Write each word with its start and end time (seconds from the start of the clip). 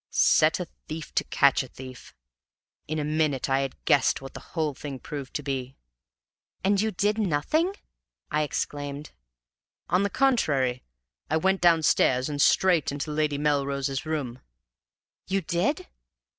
Set 0.09 0.59
a 0.59 0.65
thief 0.87 1.13
to 1.13 1.23
catch 1.25 1.61
a 1.61 1.67
thief: 1.67 2.15
in 2.87 2.97
a 2.97 3.03
minute 3.03 3.47
I 3.47 3.59
had 3.59 3.85
guessed 3.85 4.19
what 4.19 4.33
the 4.33 4.39
whole 4.57 4.73
thing 4.73 4.97
proved 4.97 5.35
to 5.35 5.43
be." 5.43 5.77
"And 6.63 6.81
you 6.81 6.89
did 6.89 7.19
nothing!" 7.19 7.75
I 8.31 8.41
exclaimed. 8.41 9.11
"On 9.89 10.01
the 10.01 10.09
contrary, 10.09 10.81
I 11.29 11.37
went 11.37 11.61
downstairs 11.61 12.29
and 12.29 12.41
straight 12.41 12.91
into 12.91 13.11
Lady 13.11 13.37
Melrose's 13.37 14.03
room" 14.03 14.39
"You 15.29 15.39
did?" 15.41 15.85